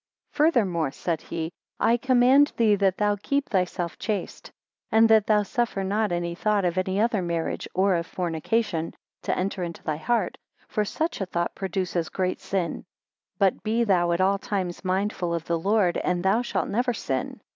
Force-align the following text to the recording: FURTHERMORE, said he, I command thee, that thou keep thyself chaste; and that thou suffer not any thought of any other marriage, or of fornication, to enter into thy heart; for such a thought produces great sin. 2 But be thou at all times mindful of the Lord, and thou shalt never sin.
FURTHERMORE, 0.31 0.89
said 0.89 1.21
he, 1.21 1.51
I 1.79 1.95
command 1.95 2.53
thee, 2.57 2.73
that 2.73 2.97
thou 2.97 3.17
keep 3.21 3.49
thyself 3.49 3.99
chaste; 3.99 4.51
and 4.91 5.07
that 5.09 5.27
thou 5.27 5.43
suffer 5.43 5.83
not 5.83 6.11
any 6.11 6.33
thought 6.33 6.65
of 6.65 6.75
any 6.79 6.99
other 6.99 7.21
marriage, 7.21 7.67
or 7.75 7.93
of 7.93 8.07
fornication, 8.07 8.95
to 9.21 9.37
enter 9.37 9.61
into 9.61 9.83
thy 9.83 9.97
heart; 9.97 10.39
for 10.67 10.85
such 10.85 11.21
a 11.21 11.27
thought 11.27 11.53
produces 11.53 12.09
great 12.09 12.39
sin. 12.41 12.77
2 12.77 12.85
But 13.37 13.61
be 13.61 13.83
thou 13.83 14.11
at 14.11 14.21
all 14.21 14.39
times 14.39 14.83
mindful 14.83 15.35
of 15.35 15.45
the 15.45 15.59
Lord, 15.59 15.97
and 15.97 16.23
thou 16.23 16.41
shalt 16.41 16.67
never 16.67 16.93
sin. 16.95 17.39